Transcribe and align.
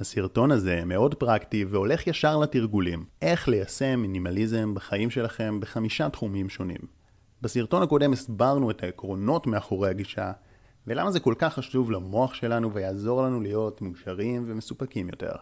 הסרטון 0.00 0.50
הזה 0.50 0.82
מאוד 0.84 1.14
פרקטי 1.14 1.64
והולך 1.64 2.06
ישר 2.06 2.38
לתרגולים. 2.38 3.04
איך 3.22 3.48
ליישם 3.48 4.00
מינימליזם 4.00 4.74
בחיים 4.74 5.10
שלכם 5.10 5.60
בחמישה 5.60 6.08
תחומים 6.08 6.48
שונים. 6.48 6.80
בסרטון 7.42 7.82
הקודם 7.82 8.12
הסברנו 8.12 8.70
את 8.70 8.82
העקרונות 8.82 9.46
מאחורי 9.46 9.90
הגישה, 9.90 10.32
ולמה 10.86 11.10
זה 11.10 11.20
כל 11.20 11.34
כך 11.38 11.54
חשוב 11.54 11.90
למוח 11.90 12.34
שלנו 12.34 12.72
ויעזור 12.72 13.22
לנו 13.22 13.40
להיות 13.40 13.82
מאושרים 13.82 14.44
ומסופקים 14.46 15.08
יותר. 15.08 15.32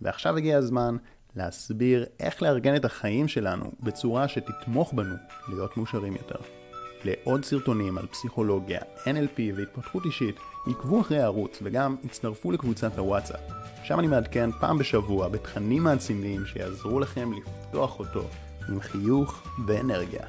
ועכשיו 0.00 0.36
הגיע 0.36 0.58
הזמן 0.58 0.96
להסביר 1.36 2.06
איך 2.20 2.42
לארגן 2.42 2.76
את 2.76 2.84
החיים 2.84 3.28
שלנו 3.28 3.72
בצורה 3.80 4.28
שתתמוך 4.28 4.94
בנו 4.94 5.14
להיות 5.48 5.76
מאושרים 5.76 6.12
יותר. 6.12 6.65
לעוד 7.06 7.44
סרטונים 7.44 7.98
על 7.98 8.06
פסיכולוגיה, 8.06 8.80
NLP 9.04 9.40
והתפתחות 9.56 10.04
אישית, 10.04 10.36
עקבו 10.66 11.00
אחרי 11.00 11.18
הערוץ 11.18 11.58
וגם 11.62 11.96
הצטרפו 12.04 12.52
לקבוצת 12.52 12.98
הוואטסאפ. 12.98 13.40
שם 13.84 13.98
אני 13.98 14.06
מעדכן 14.06 14.50
פעם 14.60 14.78
בשבוע 14.78 15.28
בתכנים 15.28 15.82
מעצימים 15.82 16.46
שיעזרו 16.46 17.00
לכם 17.00 17.30
לפתוח 17.32 17.98
אותו 17.98 18.28
עם 18.68 18.80
חיוך 18.80 19.42
ואנרגיה. 19.66 20.26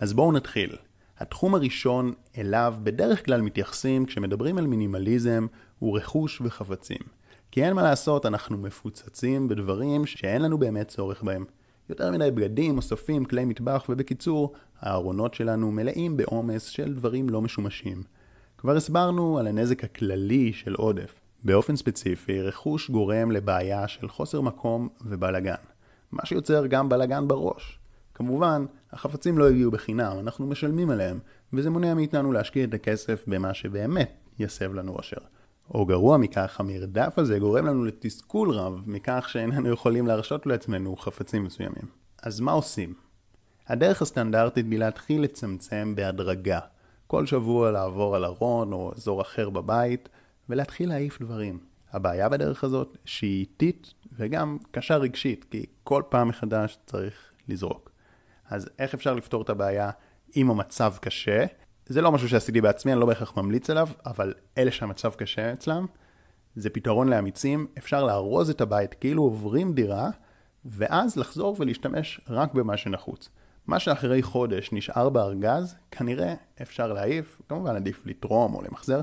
אז 0.00 0.12
בואו 0.12 0.32
נתחיל. 0.32 0.76
התחום 1.18 1.54
הראשון 1.54 2.12
אליו 2.38 2.74
בדרך 2.82 3.24
כלל 3.24 3.40
מתייחסים 3.40 4.06
כשמדברים 4.06 4.58
על 4.58 4.66
מינימליזם 4.66 5.46
הוא 5.78 5.98
רכוש 5.98 6.40
וחפצים. 6.40 7.00
כי 7.50 7.64
אין 7.64 7.72
מה 7.72 7.82
לעשות, 7.82 8.26
אנחנו 8.26 8.58
מפוצצים 8.58 9.48
בדברים 9.48 10.06
שאין 10.06 10.42
לנו 10.42 10.58
באמת 10.58 10.88
צורך 10.88 11.22
בהם. 11.22 11.44
יותר 11.88 12.10
מדי 12.10 12.30
בגדים, 12.30 12.76
אוספים, 12.76 13.24
כלי 13.24 13.44
מטבח, 13.44 13.86
ובקיצור, 13.88 14.52
הארונות 14.80 15.34
שלנו 15.34 15.72
מלאים 15.72 16.16
בעומס 16.16 16.64
של 16.64 16.94
דברים 16.94 17.28
לא 17.28 17.42
משומשים. 17.42 18.02
כבר 18.58 18.76
הסברנו 18.76 19.38
על 19.38 19.46
הנזק 19.46 19.84
הכללי 19.84 20.52
של 20.52 20.74
עודף. 20.74 21.20
באופן 21.44 21.76
ספציפי, 21.76 22.42
רכוש 22.42 22.90
גורם 22.90 23.30
לבעיה 23.30 23.88
של 23.88 24.08
חוסר 24.08 24.40
מקום 24.40 24.88
ובלאגן. 25.04 25.54
מה 26.12 26.26
שיוצר 26.26 26.66
גם 26.66 26.88
בלאגן 26.88 27.28
בראש. 27.28 27.78
כמובן, 28.14 28.64
החפצים 28.92 29.38
לא 29.38 29.48
הגיעו 29.48 29.70
בחינם, 29.70 30.16
אנחנו 30.20 30.46
משלמים 30.46 30.90
עליהם, 30.90 31.18
וזה 31.52 31.70
מונע 31.70 31.94
מאיתנו 31.94 32.32
להשקיע 32.32 32.64
את 32.64 32.74
הכסף 32.74 33.24
במה 33.26 33.54
שבאמת 33.54 34.12
יסב 34.38 34.74
לנו 34.74 34.92
אושר. 34.92 35.20
או 35.74 35.86
גרוע 35.86 36.16
מכך, 36.16 36.60
המרדף 36.60 37.18
הזה 37.18 37.38
גורם 37.38 37.66
לנו 37.66 37.84
לתסכול 37.84 38.50
רב 38.50 38.82
מכך 38.86 39.26
שאיננו 39.28 39.68
יכולים 39.68 40.06
להרשות 40.06 40.46
לעצמנו 40.46 40.96
חפצים 40.96 41.44
מסוימים. 41.44 41.84
אז 42.22 42.40
מה 42.40 42.52
עושים? 42.52 42.94
הדרך 43.66 44.02
הסטנדרטית 44.02 44.66
היא 44.70 44.78
להתחיל 44.78 45.22
לצמצם 45.22 45.92
בהדרגה. 45.96 46.60
כל 47.06 47.26
שבוע 47.26 47.70
לעבור 47.70 48.16
על 48.16 48.24
ארון 48.24 48.72
או 48.72 48.92
אזור 48.96 49.22
אחר 49.22 49.50
בבית, 49.50 50.08
ולהתחיל 50.48 50.88
להעיף 50.88 51.22
דברים. 51.22 51.58
הבעיה 51.92 52.28
בדרך 52.28 52.64
הזאת 52.64 52.98
שהיא 53.04 53.40
איטית 53.40 53.94
וגם 54.12 54.58
קשה 54.70 54.96
רגשית, 54.96 55.44
כי 55.50 55.66
כל 55.84 56.02
פעם 56.08 56.28
מחדש 56.28 56.78
צריך 56.86 57.14
לזרוק. 57.48 57.90
אז 58.50 58.68
איך 58.78 58.94
אפשר 58.94 59.14
לפתור 59.14 59.42
את 59.42 59.50
הבעיה 59.50 59.90
אם 60.36 60.50
המצב 60.50 60.94
קשה? 61.00 61.44
זה 61.88 62.02
לא 62.02 62.12
משהו 62.12 62.28
שעשיתי 62.28 62.60
בעצמי, 62.60 62.92
אני 62.92 63.00
לא 63.00 63.06
בהכרח 63.06 63.36
ממליץ 63.36 63.70
עליו, 63.70 63.88
אבל 64.06 64.34
אלה 64.58 64.70
שהמצב 64.70 65.14
קשה 65.14 65.52
אצלם, 65.52 65.86
זה 66.56 66.70
פתרון 66.70 67.08
לאמיצים, 67.08 67.66
אפשר 67.78 68.04
לארוז 68.04 68.50
את 68.50 68.60
הבית 68.60 68.94
כאילו 68.94 69.22
עוברים 69.22 69.72
דירה, 69.72 70.10
ואז 70.64 71.16
לחזור 71.16 71.56
ולהשתמש 71.58 72.20
רק 72.28 72.54
במה 72.54 72.76
שנחוץ. 72.76 73.28
מה 73.66 73.78
שאחרי 73.78 74.22
חודש 74.22 74.70
נשאר 74.72 75.08
בארגז, 75.08 75.76
כנראה 75.90 76.34
אפשר 76.62 76.92
להעיף, 76.92 77.40
כמובן 77.48 77.76
עדיף 77.76 78.06
לתרום 78.06 78.54
או 78.54 78.62
למחזר. 78.62 79.00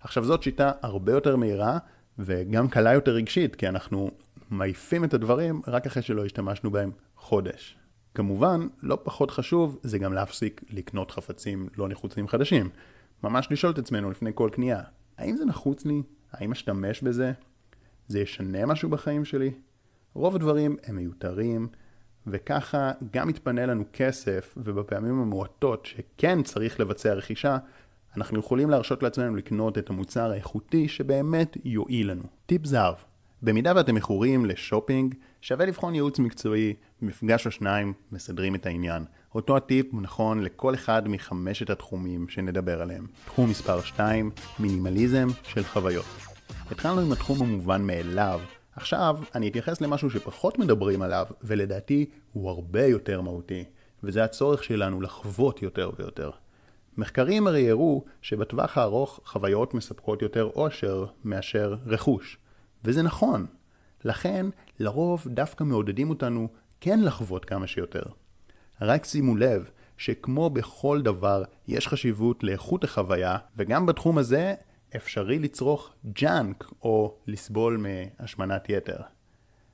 עכשיו 0.00 0.24
זאת 0.24 0.42
שיטה 0.42 0.72
הרבה 0.82 1.12
יותר 1.12 1.36
מהירה, 1.36 1.78
וגם 2.18 2.68
קלה 2.68 2.92
יותר 2.92 3.10
רגשית, 3.10 3.56
כי 3.56 3.68
אנחנו 3.68 4.10
מעיפים 4.50 5.04
את 5.04 5.14
הדברים 5.14 5.62
רק 5.66 5.86
אחרי 5.86 6.02
שלא 6.02 6.24
השתמשנו 6.24 6.70
בהם 6.70 6.90
חודש. 7.16 7.77
כמובן, 8.14 8.66
לא 8.82 8.98
פחות 9.02 9.30
חשוב 9.30 9.78
זה 9.82 9.98
גם 9.98 10.12
להפסיק 10.12 10.64
לקנות 10.70 11.10
חפצים 11.10 11.68
לא 11.76 11.88
נחוצים 11.88 12.28
חדשים. 12.28 12.68
ממש 13.22 13.48
לשאול 13.50 13.72
את 13.72 13.78
עצמנו 13.78 14.10
לפני 14.10 14.30
כל 14.34 14.50
קנייה, 14.52 14.82
האם 15.18 15.36
זה 15.36 15.44
נחוץ 15.44 15.84
לי? 15.84 16.02
האם 16.32 16.52
אשתמש 16.52 17.02
בזה? 17.02 17.32
זה 18.08 18.20
ישנה 18.20 18.66
משהו 18.66 18.88
בחיים 18.88 19.24
שלי? 19.24 19.50
רוב 20.14 20.34
הדברים 20.34 20.76
הם 20.86 20.96
מיותרים, 20.96 21.68
וככה 22.26 22.92
גם 23.12 23.28
מתפנה 23.28 23.66
לנו 23.66 23.84
כסף, 23.92 24.54
ובפעמים 24.56 25.20
המועטות 25.20 25.86
שכן 25.86 26.42
צריך 26.42 26.80
לבצע 26.80 27.14
רכישה, 27.14 27.58
אנחנו 28.16 28.38
יכולים 28.38 28.70
להרשות 28.70 29.02
לעצמנו 29.02 29.36
לקנות 29.36 29.78
את 29.78 29.90
המוצר 29.90 30.30
האיכותי 30.30 30.88
שבאמת 30.88 31.56
יועיל 31.64 32.10
לנו. 32.10 32.22
טיפ 32.46 32.66
זהב 32.66 32.94
במידה 33.42 33.72
ואתם 33.76 33.94
מכורים 33.94 34.46
לשופינג, 34.46 35.14
שווה 35.40 35.66
לבחון 35.66 35.94
ייעוץ 35.94 36.18
מקצועי, 36.18 36.74
מפגש 37.02 37.46
או 37.46 37.50
שניים 37.50 37.92
מסדרים 38.12 38.54
את 38.54 38.66
העניין. 38.66 39.04
אותו 39.34 39.56
הטיפ 39.56 39.86
נכון 39.92 40.42
לכל 40.42 40.74
אחד 40.74 41.08
מחמשת 41.08 41.70
התחומים 41.70 42.28
שנדבר 42.28 42.82
עליהם. 42.82 43.06
תחום 43.24 43.50
מספר 43.50 43.82
2, 43.82 44.30
מינימליזם 44.58 45.28
של 45.42 45.64
חוויות. 45.64 46.04
התחלנו 46.70 47.00
עם 47.00 47.12
התחום 47.12 47.42
המובן 47.42 47.82
מאליו, 47.82 48.40
עכשיו 48.76 49.18
אני 49.34 49.48
אתייחס 49.48 49.80
למשהו 49.80 50.10
שפחות 50.10 50.58
מדברים 50.58 51.02
עליו, 51.02 51.26
ולדעתי 51.42 52.06
הוא 52.32 52.50
הרבה 52.50 52.86
יותר 52.86 53.20
מהותי, 53.20 53.64
וזה 54.02 54.24
הצורך 54.24 54.64
שלנו 54.64 55.00
לחוות 55.00 55.62
יותר 55.62 55.90
ויותר. 55.98 56.30
מחקרים 56.96 57.46
הרי 57.46 57.70
הראו 57.70 58.04
שבטווח 58.22 58.78
הארוך 58.78 59.20
חוויות 59.24 59.74
מספקות 59.74 60.22
יותר 60.22 60.50
אושר 60.54 61.06
מאשר 61.24 61.76
רכוש. 61.86 62.38
וזה 62.84 63.02
נכון. 63.02 63.46
לכן, 64.04 64.46
לרוב 64.78 65.26
דווקא 65.26 65.64
מעודדים 65.64 66.10
אותנו 66.10 66.48
כן 66.80 67.00
לחוות 67.00 67.44
כמה 67.44 67.66
שיותר. 67.66 68.02
רק 68.80 69.04
שימו 69.04 69.36
לב 69.36 69.70
שכמו 69.96 70.50
בכל 70.50 71.02
דבר 71.02 71.42
יש 71.68 71.88
חשיבות 71.88 72.44
לאיכות 72.44 72.84
החוויה, 72.84 73.36
וגם 73.56 73.86
בתחום 73.86 74.18
הזה 74.18 74.54
אפשרי 74.96 75.38
לצרוך 75.38 75.92
ג'אנק 76.12 76.72
או 76.82 77.14
לסבול 77.26 77.86
מהשמנת 77.86 78.68
יתר. 78.68 78.98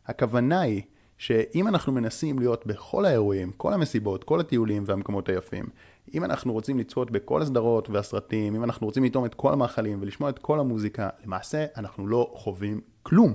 הכוונה 0.07 0.61
היא 0.61 0.83
שאם 1.19 1.69
אנחנו 1.69 1.93
מנסים 1.93 2.39
להיות 2.39 2.67
בכל 2.67 3.05
האירועים, 3.05 3.53
כל 3.53 3.73
המסיבות, 3.73 4.25
כל 4.25 4.41
הטיולים 4.41 4.85
והמקומות 4.87 5.29
היפים, 5.29 5.67
אם 6.15 6.25
אנחנו 6.25 6.53
רוצים 6.53 6.79
לצפות 6.79 7.11
בכל 7.11 7.43
הסדרות 7.43 7.91
והסרטים, 7.91 8.55
אם 8.55 8.65
אנחנו 8.65 8.87
רוצים 8.87 9.05
לטעום 9.05 9.25
את 9.25 9.35
כל 9.35 9.53
המאכלים 9.53 9.99
ולשמוע 10.03 10.31
את 10.31 10.39
כל 10.39 10.61
המוזיקה, 10.61 11.09
למעשה 11.25 11.67
אנחנו 11.77 12.07
לא 12.07 12.33
חווים 12.37 12.81
כלום. 13.03 13.35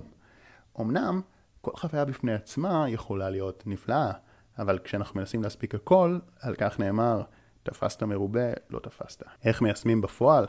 אמנם, 0.81 1.21
כל 1.61 1.71
חוויה 1.75 2.05
בפני 2.05 2.33
עצמה 2.33 2.89
יכולה 2.89 3.29
להיות 3.29 3.63
נפלאה, 3.65 4.11
אבל 4.59 4.79
כשאנחנו 4.83 5.19
מנסים 5.19 5.43
להספיק 5.43 5.75
הכל, 5.75 6.19
על 6.39 6.55
כך 6.55 6.79
נאמר, 6.79 7.21
תפסת 7.63 8.03
מרובה, 8.03 8.49
לא 8.69 8.79
תפסת. 8.79 9.23
איך 9.45 9.61
מיישמים 9.61 10.01
בפועל? 10.01 10.45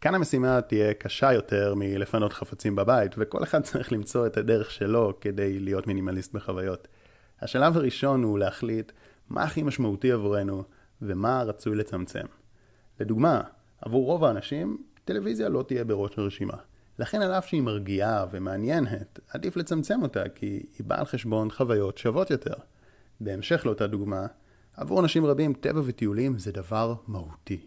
כאן 0.00 0.14
המשימה 0.14 0.60
תהיה 0.60 0.94
קשה 0.94 1.32
יותר 1.32 1.74
מלפנות 1.76 2.32
חפצים 2.32 2.76
בבית, 2.76 3.14
וכל 3.18 3.42
אחד 3.42 3.62
צריך 3.68 3.92
למצוא 3.92 4.26
את 4.26 4.36
הדרך 4.36 4.70
שלו 4.70 5.12
כדי 5.20 5.60
להיות 5.60 5.86
מינימליסט 5.86 6.32
בחוויות. 6.32 6.88
השלב 7.40 7.76
הראשון 7.76 8.22
הוא 8.22 8.38
להחליט 8.38 8.92
מה 9.28 9.42
הכי 9.42 9.62
משמעותי 9.62 10.12
עבורנו 10.12 10.62
ומה 11.02 11.42
רצוי 11.42 11.76
לצמצם. 11.76 12.24
לדוגמה, 13.00 13.40
עבור 13.80 14.06
רוב 14.06 14.24
האנשים, 14.24 14.78
טלוויזיה 15.04 15.48
לא 15.48 15.62
תהיה 15.62 15.84
בראש 15.84 16.18
הרשימה. 16.18 16.56
לכן 16.98 17.22
על 17.22 17.32
אף 17.32 17.46
שהיא 17.46 17.62
מרגיעה 17.62 18.26
ומעניינת, 18.30 19.20
עדיף 19.28 19.56
לצמצם 19.56 20.02
אותה 20.02 20.28
כי 20.34 20.46
היא 20.78 20.86
באה 20.86 20.98
על 20.98 21.04
חשבון 21.04 21.50
חוויות 21.50 21.98
שוות 21.98 22.30
יותר. 22.30 22.54
בהמשך 23.20 23.66
לאותה 23.66 23.86
דוגמה, 23.86 24.26
עבור 24.76 25.00
אנשים 25.00 25.26
רבים 25.26 25.52
טבע 25.52 25.80
וטיולים 25.84 26.38
זה 26.38 26.52
דבר 26.52 26.94
מהותי. 27.06 27.66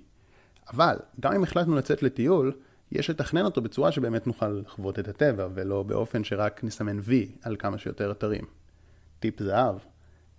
אבל 0.74 0.98
גם 1.20 1.34
אם 1.34 1.44
החלטנו 1.44 1.76
לצאת 1.76 2.04
לטיול, 2.04 2.54
יש 2.92 3.10
לתכנן 3.10 3.46
אותו 3.46 3.62
בצורה 3.62 3.92
שבאמת 3.92 4.28
נוכל 4.28 4.48
לחוות 4.48 5.00
את 5.00 5.08
הטבע, 5.08 5.48
ולא 5.54 5.84
באופן 5.84 6.24
שרק 6.24 6.64
נסמן 6.64 7.00
וי 7.04 7.32
על 7.42 7.56
כמה 7.56 7.78
שיותר 7.78 8.12
אתרים. 8.12 8.46
טיפ 9.20 9.44
זהב, 9.44 9.76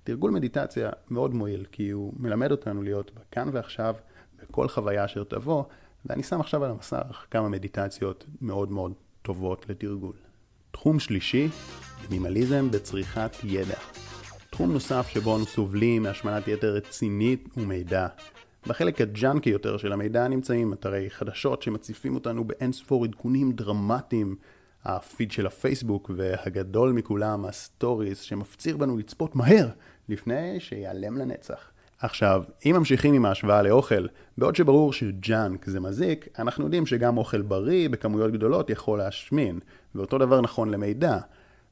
תרגול 0.04 0.30
מדיטציה 0.30 0.90
מאוד 1.10 1.34
מועיל, 1.34 1.66
כי 1.72 1.90
הוא 1.90 2.12
מלמד 2.16 2.50
אותנו 2.50 2.82
להיות 2.82 3.10
בכאן 3.14 3.48
ועכשיו, 3.52 3.94
בכל 4.42 4.68
חוויה 4.68 5.04
אשר 5.04 5.24
תבוא, 5.24 5.64
ואני 6.06 6.22
שם 6.22 6.40
עכשיו 6.40 6.64
על 6.64 6.70
המסך 6.70 7.26
כמה 7.30 7.48
מדיטציות 7.48 8.24
מאוד 8.40 8.72
מאוד 8.72 8.92
טובות 9.22 9.66
לתרגול. 9.68 10.14
תחום 10.70 11.00
שלישי, 11.00 11.48
מינימליזם 12.02 12.70
בצריכת 12.70 13.30
ידע. 13.44 13.78
תחום 14.50 14.72
נוסף 14.72 15.08
שבו 15.08 15.36
אנו 15.36 15.46
סובלים 15.46 16.02
מהשמנת 16.02 16.48
יתר 16.48 16.74
רצינית 16.74 17.48
ממידע. 17.56 18.06
בחלק 18.66 19.00
ה 19.00 19.09
junky 19.09 19.50
יותר 19.50 19.76
של 19.76 19.92
המידע 19.92 20.28
נמצאים 20.28 20.72
אתרי 20.72 21.10
חדשות 21.10 21.62
שמציפים 21.62 22.14
אותנו 22.14 22.44
באין 22.44 22.72
ספור 22.72 23.04
עדכונים 23.04 23.52
דרמטיים, 23.52 24.36
הפיד 24.84 25.32
של 25.32 25.46
הפייסבוק 25.46 26.10
והגדול 26.16 26.92
מכולם, 26.92 27.44
ה 27.44 27.53
stories, 27.53 28.20
שמפציר 28.20 28.76
בנו 28.76 28.96
לצפות 28.96 29.36
מהר 29.36 29.68
לפני 30.08 30.60
שיעלם 30.60 31.18
לנצח. 31.18 31.70
עכשיו, 32.00 32.42
אם 32.66 32.74
ממשיכים 32.78 33.14
עם 33.14 33.24
ההשוואה 33.24 33.62
לאוכל, 33.62 34.06
בעוד 34.38 34.56
שברור 34.56 34.92
שג'אנק 34.92 35.66
זה 35.66 35.80
מזיק, 35.80 36.28
אנחנו 36.38 36.64
יודעים 36.64 36.86
שגם 36.86 37.18
אוכל 37.18 37.42
בריא 37.42 37.88
בכמויות 37.88 38.32
גדולות 38.32 38.70
יכול 38.70 38.98
להשמין, 38.98 39.60
ואותו 39.94 40.18
דבר 40.18 40.40
נכון 40.40 40.70
למידע. 40.70 41.18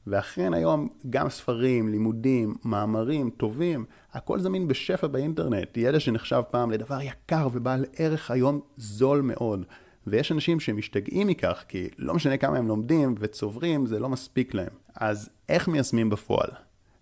ואכן 0.07 0.53
היום 0.53 0.87
גם 1.09 1.29
ספרים, 1.29 1.89
לימודים, 1.89 2.55
מאמרים, 2.63 3.29
טובים, 3.29 3.85
הכל 4.13 4.39
זמין 4.39 4.67
בשפע 4.67 5.07
באינטרנט. 5.07 5.77
ידע 5.77 5.99
שנחשב 5.99 6.41
פעם 6.51 6.71
לדבר 6.71 7.01
יקר 7.01 7.47
ובעל 7.53 7.85
ערך 7.97 8.31
היום 8.31 8.59
זול 8.77 9.21
מאוד. 9.21 9.65
ויש 10.07 10.31
אנשים 10.31 10.59
שמשתגעים 10.59 11.27
מכך, 11.27 11.63
כי 11.67 11.87
לא 11.97 12.13
משנה 12.13 12.37
כמה 12.37 12.57
הם 12.57 12.67
לומדים 12.67 13.15
וצוברים, 13.19 13.85
זה 13.85 13.99
לא 13.99 14.09
מספיק 14.09 14.53
להם. 14.53 14.71
אז 14.95 15.29
איך 15.49 15.67
מיישמים 15.67 16.09
בפועל? 16.09 16.49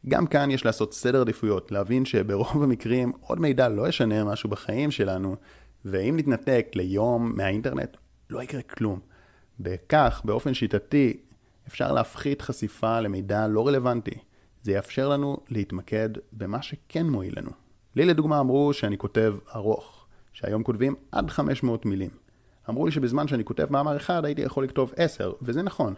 גם 0.07 0.27
כאן 0.27 0.51
יש 0.51 0.65
לעשות 0.65 0.93
סדר 0.93 1.21
עדיפויות, 1.21 1.71
להבין 1.71 2.05
שברוב 2.05 2.63
המקרים 2.63 3.11
עוד 3.21 3.39
מידע 3.39 3.69
לא 3.69 3.87
ישנה 3.87 4.23
משהו 4.23 4.49
בחיים 4.49 4.91
שלנו, 4.91 5.35
ואם 5.85 6.15
נתנתק 6.17 6.67
ליום 6.75 7.33
מהאינטרנט, 7.35 7.97
לא 8.29 8.43
יקרה 8.43 8.61
כלום. 8.61 8.99
בכך, 9.59 10.21
באופן 10.25 10.53
שיטתי, 10.53 11.17
אפשר 11.67 11.91
להפחית 11.91 12.41
חשיפה 12.41 12.99
למידע 12.99 13.47
לא 13.47 13.67
רלוונטי. 13.67 14.17
זה 14.61 14.71
יאפשר 14.71 15.09
לנו 15.09 15.37
להתמקד 15.49 16.09
במה 16.33 16.61
שכן 16.61 17.05
מועיל 17.05 17.33
לנו. 17.37 17.51
לי 17.95 18.05
לדוגמה 18.05 18.39
אמרו 18.39 18.73
שאני 18.73 18.97
כותב 18.97 19.35
ארוך, 19.55 20.05
שהיום 20.33 20.63
כותבים 20.63 20.95
עד 21.11 21.29
500 21.29 21.85
מילים. 21.85 22.09
אמרו 22.69 22.85
לי 22.85 22.91
שבזמן 22.91 23.27
שאני 23.27 23.43
כותב 23.43 23.67
מאמר 23.69 23.97
אחד 23.97 24.25
הייתי 24.25 24.41
יכול 24.41 24.63
לכתוב 24.63 24.93
10, 24.95 25.33
וזה 25.41 25.61
נכון, 25.61 25.93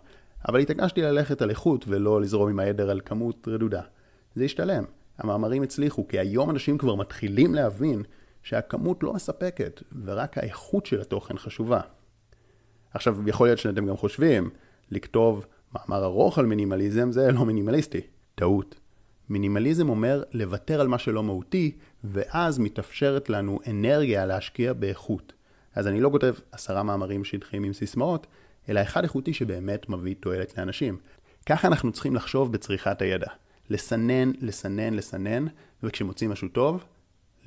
אבל 0.48 0.59
התעקשתי 0.59 1.01
ללכת 1.01 1.42
על 1.42 1.50
איכות 1.50 1.86
ולא 1.88 2.21
לזרום 2.21 2.50
עם 2.50 2.59
העדר 2.59 2.89
על 2.89 3.01
כמות 3.06 3.48
רדודה. 3.48 3.81
זה 4.38 4.44
השתלם. 4.44 4.84
המאמרים 5.18 5.63
הצליחו, 5.63 6.07
כי 6.07 6.19
היום 6.19 6.50
אנשים 6.50 6.78
כבר 6.78 6.95
מתחילים 6.95 7.56
להבין 7.56 8.04
שהכמות 8.44 9.04
לא 9.04 9.13
מספקת, 9.13 9.81
ורק 10.06 10.38
האיכות 10.38 10.86
של 10.86 11.01
התוכן 11.01 11.38
חשובה. 11.38 11.80
עכשיו, 12.94 13.30
יכול 13.30 13.48
להיות 13.48 13.60
שאתם 13.60 13.86
גם 13.86 13.98
חושבים, 13.98 14.50
לכתוב 14.92 15.45
מאמר 15.74 16.04
ארוך 16.04 16.39
על 16.39 16.45
מינימליזם 16.45 17.12
זה 17.12 17.31
לא 17.31 17.45
מינימליסטי. 17.45 18.01
טעות. 18.36 18.75
מינימליזם 19.30 19.89
אומר 19.89 20.24
לוותר 20.34 20.81
על 20.81 20.88
מה 20.88 20.98
שלא 20.98 21.24
מהותי, 21.24 21.78
ואז 22.04 22.60
מתאפשרת 22.60 23.30
לנו 23.30 23.60
אנרגיה 23.68 24.25
להשקיע 24.25 24.74
באיכות. 24.74 25.33
אז 25.75 25.88
אני 25.88 26.01
לא 26.01 26.10
כותב 26.10 26.33
עשרה 26.51 26.83
מאמרים 26.83 27.24
שטחיים 27.24 27.63
עם 27.63 27.74
סיסמאות, 27.74 28.28
אלא 28.69 28.81
אחד 28.81 29.04
איכותי 29.04 29.33
שבאמת 29.33 29.90
מביא 29.90 30.16
תועלת 30.19 30.57
לאנשים. 30.57 30.98
ככה 31.45 31.68
אנחנו 31.68 31.92
צריכים 31.92 32.16
לחשוב 32.16 32.51
בצריכת 32.51 33.01
הידע. 33.01 33.28
לסנן, 33.69 34.31
לסנן, 34.42 34.94
לסנן, 34.94 35.46
וכשמוצאים 35.84 36.31
משהו 36.31 36.48
טוב, 36.48 36.84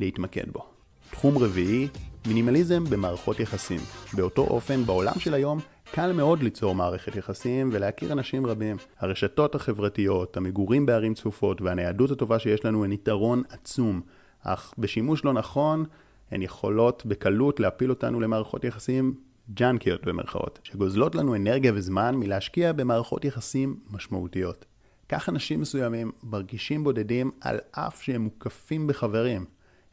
להתמקד 0.01 0.51
בו. 0.53 0.65
תחום 1.11 1.39
רביעי, 1.39 1.89
מינימליזם 2.27 2.85
במערכות 2.85 3.41
יחסים. 3.41 3.81
באותו 4.17 4.43
אופן, 4.43 4.85
בעולם 4.85 5.13
של 5.19 5.35
היום, 5.35 5.59
קל 5.93 6.13
מאוד 6.13 6.43
ליצור 6.43 6.75
מערכת 6.75 7.17
יחסים 7.17 7.71
ולהכיר 7.73 8.13
אנשים 8.13 8.47
רבים. 8.47 8.77
הרשתות 8.99 9.55
החברתיות, 9.55 10.37
המגורים 10.37 10.87
בערים 10.87 11.15
צפופות 11.15 11.63
והניידות 11.63 12.11
הטובה 12.11 12.39
שיש 12.39 12.65
לנו 12.65 12.85
הן 12.85 12.93
יתרון 12.93 13.43
עצום, 13.49 14.01
אך 14.43 14.75
בשימוש 14.79 15.25
לא 15.25 15.33
נכון, 15.33 15.85
הן 16.31 16.43
יכולות 16.43 17.07
בקלות 17.07 17.61
להפיל 17.61 17.91
אותנו 17.91 18.21
למערכות 18.21 18.65
יחסים 18.65 19.15
ג'אנקיות 19.55 20.05
במרכאות, 20.05 20.59
שגוזלות 20.63 21.15
לנו 21.15 21.37
אנרגיה 21.37 21.73
וזמן 21.75 22.15
מלהשקיע 22.17 22.73
במערכות 22.73 23.25
יחסים 23.25 23.77
משמעותיות. 23.91 24.67
כך 25.13 25.29
אנשים 25.29 25.61
מסוימים 25.61 26.13
מרגישים 26.23 26.85
בודדים 26.85 27.31
על 27.41 27.59
אף 27.71 28.03
שהם 28.03 28.23
מוקפים 28.23 28.87
בחברים. 28.87 29.45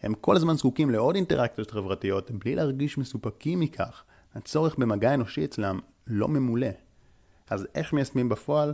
הם 0.02 0.14
כל 0.14 0.36
הזמן 0.36 0.54
זקוקים 0.54 0.90
לעוד 0.90 1.16
אינטראקציות 1.16 1.72
חברתיות 1.72 2.32
בלי 2.32 2.56
להרגיש 2.56 2.98
מסופקים 2.98 3.60
מכך. 3.60 4.04
הצורך 4.36 4.76
במגע 4.78 5.14
אנושי 5.14 5.46
אצלם 5.46 5.80
לא 6.08 6.28
ממולא. 6.28 6.68
אז 7.50 7.68
איך 7.76 7.94
מיישמים 7.94 8.30
בפועל? 8.30 8.74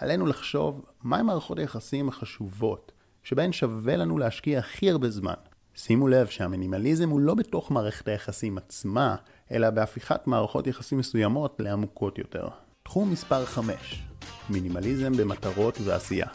עלינו 0.00 0.26
לחשוב 0.26 0.84
מהם 1.02 1.26
מערכות 1.26 1.58
היחסים 1.58 2.08
החשובות, 2.08 2.92
שבהן 3.22 3.52
שווה 3.52 3.96
לנו 3.96 4.18
להשקיע 4.18 4.58
הכי 4.58 4.90
הרבה 4.90 5.10
זמן. 5.10 5.34
שימו 5.74 6.08
לב 6.08 6.26
שהמינימליזם 6.26 7.10
הוא 7.10 7.20
לא 7.20 7.34
בתוך 7.34 7.70
מערכת 7.70 8.08
היחסים 8.08 8.58
עצמה, 8.58 9.16
אלא 9.50 9.70
בהפיכת 9.70 10.26
מערכות 10.26 10.66
יחסים 10.66 10.98
מסוימות 10.98 11.56
לעמוקות 11.58 12.18
יותר. 12.18 12.48
תחום 12.92 13.10
מספר 13.10 13.44
5 13.44 14.02
מינימליזם 14.50 15.12
במטרות 15.12 15.78
ועשייה. 15.84 16.26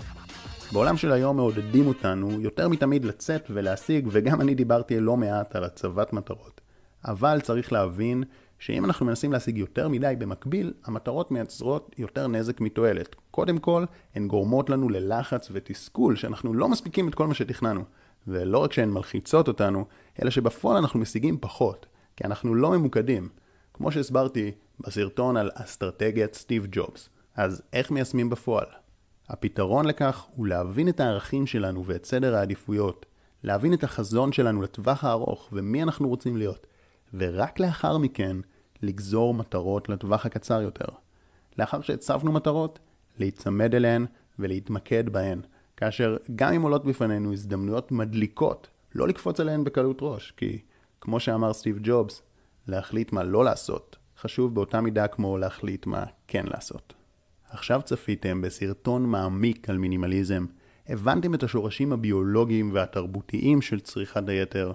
בעולם 0.72 0.98
של 0.98 1.12
היום 1.12 1.38
מעודדים 1.38 1.88
אותנו 1.88 2.42
יותר 2.42 2.68
מתמיד 2.68 3.06
לצאת 3.06 3.48
ולהשיג, 3.50 4.08
וגם 4.12 4.42
אני 4.42 4.56
דיברתי 4.56 5.00
לא 5.00 5.18
מעט 5.18 5.56
על 5.56 5.64
הצבת 5.64 6.14
מטרות. 6.14 6.62
אבל 7.06 7.42
צריך 7.42 7.72
להבין 7.74 8.24
שאם 8.60 8.86
אנחנו 8.86 9.06
מנסים 9.06 9.32
להשיג 9.32 9.58
יותר 9.58 9.88
מדי 9.88 10.14
במקביל, 10.20 10.74
המטרות 10.86 11.32
מייצרות 11.32 11.96
יותר 11.98 12.28
נזק 12.28 12.62
מתועלת. 12.62 13.16
קודם 13.32 13.58
כל, 13.58 13.86
הן 14.16 14.28
גורמות 14.28 14.70
לנו 14.70 14.90
ללחץ 14.90 15.50
ותסכול 15.52 16.16
שאנחנו 16.16 16.54
לא 16.54 16.70
מספיקים 16.70 17.08
את 17.08 17.16
כל 17.16 17.28
מה 17.28 17.34
שתכננו. 17.34 17.84
ולא 18.28 18.58
רק 18.58 18.74
שהן 18.74 18.90
מלחיצות 18.90 19.48
אותנו, 19.48 19.86
אלא 20.22 20.30
שבפועל 20.30 20.78
אנחנו 20.78 21.00
משיגים 21.00 21.38
פחות, 21.42 21.86
כי 22.16 22.24
אנחנו 22.24 22.56
לא 22.56 22.72
ממוקדים. 22.72 23.30
כמו 23.78 23.92
שהסברתי 23.92 24.52
בסרטון 24.80 25.38
על 25.38 25.52
אסטרטגיית 25.54 26.34
סטיב 26.34 26.68
ג'ובס. 26.72 27.10
אז 27.36 27.62
איך 27.74 27.92
מיישמים 27.92 28.30
בפועל? 28.30 28.66
הפתרון 29.30 29.86
לכך 29.86 30.26
הוא 30.36 30.48
להבין 30.48 30.90
את 30.90 31.00
הערכים 31.00 31.48
שלנו 31.48 31.86
ואת 31.86 32.06
סדר 32.06 32.36
העדיפויות, 32.36 33.06
להבין 33.44 33.74
את 33.74 33.84
החזון 33.84 34.32
שלנו 34.32 34.62
לטווח 34.62 35.04
הארוך 35.04 35.50
ומי 35.54 35.84
אנחנו 35.84 36.08
רוצים 36.08 36.38
להיות, 36.38 36.68
ורק 37.14 37.60
לאחר 37.60 37.98
מכן 37.98 38.38
לגזור 38.82 39.34
מטרות 39.34 39.90
לטווח 39.90 40.26
הקצר 40.26 40.62
יותר. 40.62 40.88
לאחר 41.60 41.82
שהצבנו 41.82 42.32
מטרות, 42.32 42.80
להיצמד 43.20 43.76
אליהן 43.76 44.06
ולהתמקד 44.40 45.10
בהן, 45.10 45.42
כאשר 45.78 46.18
גם 46.36 46.54
אם 46.54 46.62
עולות 46.62 46.86
בפנינו 46.86 47.34
הזדמנויות 47.34 47.92
מדליקות, 47.92 48.68
לא 48.96 49.08
לקפוץ 49.08 49.40
עליהן 49.40 49.64
בקלות 49.64 49.98
ראש, 50.02 50.34
כי 50.38 50.60
כמו 51.02 51.20
שאמר 51.20 51.54
סטיב 51.54 51.80
ג'ובס, 51.84 52.22
להחליט 52.68 53.12
מה 53.12 53.24
לא 53.24 53.46
לעשות, 53.46 53.96
חשוב 54.20 54.56
באותה 54.56 54.82
מידה 54.82 55.08
כמו 55.08 55.38
להחליט 55.38 55.86
מה 55.86 56.04
כן 56.28 56.46
לעשות. 56.46 56.94
עכשיו 57.50 57.82
צפיתם 57.86 58.42
בסרטון 58.42 59.04
מעמיק 59.06 59.70
על 59.70 59.78
מינימליזם, 59.78 60.46
הבנתם 60.88 61.34
את 61.34 61.44
השורשים 61.44 61.94
הביולוגיים 61.94 62.72
והתרבותיים 62.74 63.62
של 63.62 63.80
צריכת 63.80 64.30
היתר, 64.30 64.72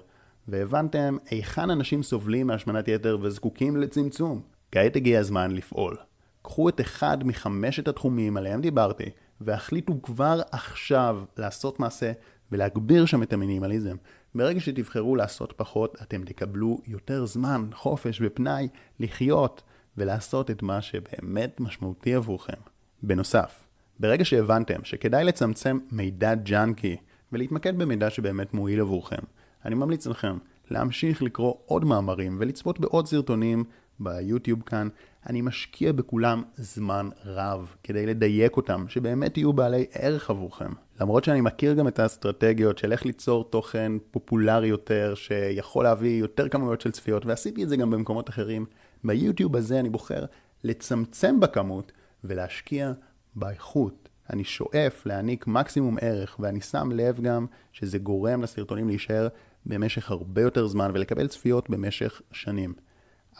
והבנתם 0.48 1.16
היכן 1.30 1.70
אנשים 1.70 2.02
סובלים 2.02 2.46
מהשמנת 2.46 2.88
יתר 2.88 3.18
וזקוקים 3.20 3.76
לצמצום. 3.76 4.40
כעת 4.72 4.96
הגיע 4.96 5.20
הזמן 5.20 5.50
לפעול. 5.50 5.96
קחו 6.42 6.68
את 6.68 6.80
אחד 6.80 7.24
מחמשת 7.24 7.88
התחומים 7.88 8.36
עליהם 8.36 8.60
דיברתי, 8.60 9.10
והחליטו 9.44 10.02
כבר 10.02 10.40
עכשיו 10.50 11.22
לעשות 11.36 11.80
מעשה 11.80 12.12
ולהגביר 12.52 13.06
שם 13.06 13.22
את 13.22 13.32
המינימליזם. 13.32 13.96
ברגע 14.34 14.60
שתבחרו 14.60 15.16
לעשות 15.16 15.52
פחות, 15.56 15.96
אתם 16.02 16.24
תקבלו 16.24 16.78
יותר 16.86 17.24
זמן, 17.26 17.68
חופש 17.74 18.20
ופנאי 18.24 18.68
לחיות 19.00 19.62
ולעשות 19.96 20.50
את 20.50 20.62
מה 20.62 20.82
שבאמת 20.82 21.60
משמעותי 21.60 22.14
עבורכם. 22.14 22.60
בנוסף, 23.02 23.64
ברגע 24.00 24.24
שהבנתם 24.24 24.84
שכדאי 24.84 25.24
לצמצם 25.24 25.78
מידע 25.92 26.34
ג'אנקי 26.34 26.96
ולהתמקד 27.32 27.78
במידע 27.78 28.10
שבאמת 28.10 28.54
מועיל 28.54 28.80
עבורכם, 28.80 29.22
אני 29.64 29.74
ממליץ 29.74 30.06
לכם 30.06 30.38
להמשיך 30.70 31.22
לקרוא 31.22 31.54
עוד 31.66 31.84
מאמרים 31.84 32.36
ולצפות 32.40 32.80
בעוד 32.80 33.06
סרטונים 33.06 33.64
ביוטיוב 34.00 34.62
כאן. 34.62 34.88
אני 35.26 35.40
משקיע 35.40 35.92
בכולם 35.92 36.42
זמן 36.56 37.08
רב 37.24 37.74
כדי 37.82 38.06
לדייק 38.06 38.56
אותם, 38.56 38.84
שבאמת 38.88 39.36
יהיו 39.38 39.52
בעלי 39.52 39.86
ערך 39.92 40.30
עבורכם. 40.30 40.70
למרות 41.00 41.24
שאני 41.24 41.40
מכיר 41.40 41.74
גם 41.74 41.88
את 41.88 41.98
האסטרטגיות 41.98 42.78
של 42.78 42.92
איך 42.92 43.06
ליצור 43.06 43.44
תוכן 43.44 43.92
פופולרי 44.10 44.68
יותר, 44.68 45.14
שיכול 45.14 45.84
להביא 45.84 46.20
יותר 46.20 46.48
כמויות 46.48 46.80
של 46.80 46.90
צפיות, 46.90 47.26
ועשיתי 47.26 47.64
את 47.64 47.68
זה 47.68 47.76
גם 47.76 47.90
במקומות 47.90 48.28
אחרים, 48.28 48.66
ביוטיוב 49.04 49.56
הזה 49.56 49.80
אני 49.80 49.90
בוחר 49.90 50.24
לצמצם 50.64 51.40
בכמות 51.40 51.92
ולהשקיע 52.24 52.92
באיכות. 53.34 54.08
אני 54.30 54.44
שואף 54.44 55.06
להעניק 55.06 55.46
מקסימום 55.46 55.96
ערך, 56.00 56.36
ואני 56.40 56.60
שם 56.60 56.90
לב 56.92 57.20
גם 57.20 57.46
שזה 57.72 57.98
גורם 57.98 58.42
לסרטונים 58.42 58.88
להישאר 58.88 59.28
במשך 59.66 60.10
הרבה 60.10 60.42
יותר 60.42 60.66
זמן 60.66 60.90
ולקבל 60.94 61.26
צפיות 61.26 61.70
במשך 61.70 62.20
שנים. 62.32 62.74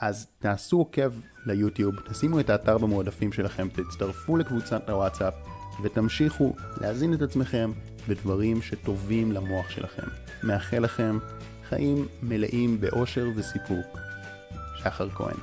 אז 0.00 0.26
תעשו 0.38 0.78
עוקב 0.78 1.12
ליוטיוב, 1.46 1.94
תשימו 2.10 2.40
את 2.40 2.50
האתר 2.50 2.78
במועדפים 2.78 3.32
שלכם, 3.32 3.68
תצטרפו 3.68 4.36
לקבוצת 4.36 4.88
הוואטסאפ 4.88 5.34
ותמשיכו 5.82 6.54
להזין 6.80 7.14
את 7.14 7.22
עצמכם 7.22 7.72
בדברים 8.08 8.62
שטובים 8.62 9.32
למוח 9.32 9.70
שלכם. 9.70 10.06
מאחל 10.42 10.78
לכם 10.78 11.18
חיים 11.68 12.06
מלאים 12.22 12.80
באושר 12.80 13.26
וסיפוק. 13.36 13.98
שחר 14.78 15.10
כהן 15.10 15.36